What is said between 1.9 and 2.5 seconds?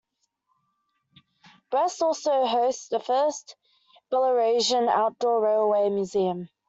also